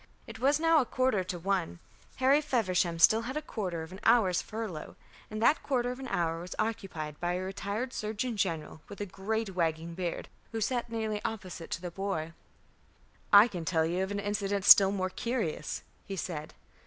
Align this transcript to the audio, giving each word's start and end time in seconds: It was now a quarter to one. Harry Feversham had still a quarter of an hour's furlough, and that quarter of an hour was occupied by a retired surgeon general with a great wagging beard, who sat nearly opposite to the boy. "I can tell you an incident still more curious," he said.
It 0.25 0.39
was 0.39 0.59
now 0.59 0.81
a 0.81 0.85
quarter 0.85 1.23
to 1.25 1.37
one. 1.37 1.77
Harry 2.15 2.41
Feversham 2.41 2.95
had 2.95 3.03
still 3.03 3.23
a 3.29 3.39
quarter 3.39 3.83
of 3.83 3.91
an 3.91 3.99
hour's 4.03 4.41
furlough, 4.41 4.95
and 5.29 5.39
that 5.43 5.61
quarter 5.61 5.91
of 5.91 5.99
an 5.99 6.07
hour 6.07 6.41
was 6.41 6.55
occupied 6.57 7.19
by 7.19 7.33
a 7.33 7.41
retired 7.43 7.93
surgeon 7.93 8.35
general 8.35 8.81
with 8.89 8.99
a 8.99 9.05
great 9.05 9.53
wagging 9.53 9.93
beard, 9.93 10.27
who 10.53 10.59
sat 10.59 10.89
nearly 10.89 11.21
opposite 11.23 11.69
to 11.69 11.81
the 11.83 11.91
boy. 11.91 12.33
"I 13.31 13.47
can 13.47 13.63
tell 13.63 13.85
you 13.85 14.01
an 14.03 14.19
incident 14.19 14.65
still 14.65 14.91
more 14.91 15.11
curious," 15.11 15.83
he 16.07 16.15
said. 16.15 16.55